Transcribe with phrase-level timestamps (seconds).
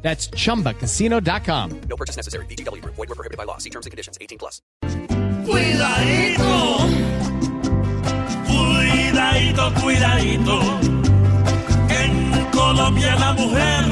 [0.00, 1.80] That's chumbacasino.com.
[1.88, 2.46] No purchase necessary.
[2.46, 2.82] BGW.
[2.84, 3.58] Void were prohibited by law.
[3.58, 4.16] See terms and conditions.
[4.20, 4.62] 18 plus.
[5.44, 6.78] Cuidadito,
[8.46, 10.60] cuidadito, cuidadito.
[11.90, 13.84] En Colombia la mujer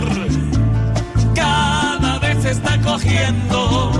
[1.34, 3.90] cada vez está cogiendo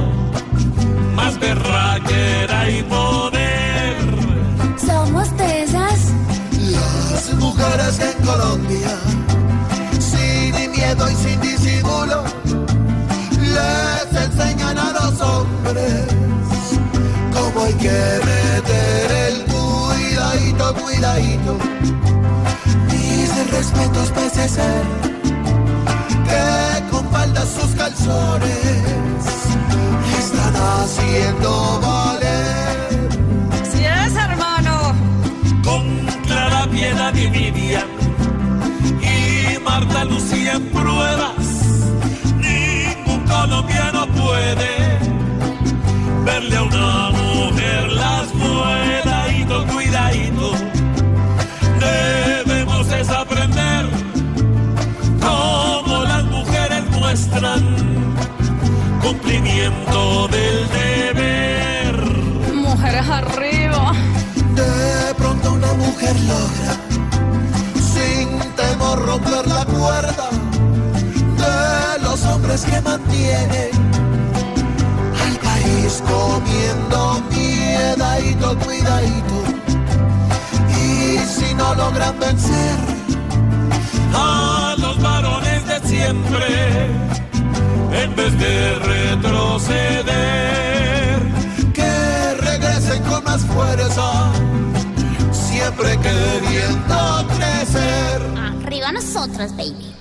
[1.15, 3.97] más berraquera y poder.
[4.79, 6.13] Somos de esas
[6.71, 8.76] Las mujeres en Colombia,
[15.19, 16.07] los hombres
[17.33, 21.59] cómo hay que meter el cuidadito, cuidadito.
[22.91, 24.83] Mis respetos pese ser
[26.27, 29.27] que con faldas sus calzones
[30.19, 33.09] están haciendo valer.
[33.71, 34.95] Si es hermano.
[35.65, 37.89] Con Clara Piedad y Vivian
[39.03, 41.46] y Marta Lucía en pruebas.
[46.57, 50.53] A una mujer las cuidadito, cuidadito.
[51.81, 53.87] Debemos es aprender
[55.21, 57.63] cómo las mujeres muestran
[59.03, 61.97] cumplimiento del deber.
[62.55, 63.93] Mujeres arriba.
[64.55, 66.75] De pronto una mujer logra,
[67.95, 70.29] sin temor, romper la cuerda
[71.43, 73.66] de los hombres que mantienen
[78.55, 79.43] cuidadito.
[80.69, 82.77] Y si no logran vencer,
[84.15, 86.87] a los varones de siempre,
[87.93, 90.07] en vez de retroceder,
[91.73, 94.33] que regresen con más fuerza,
[95.33, 98.23] siempre queriendo crecer.
[98.37, 99.97] arriba nosotros, baby.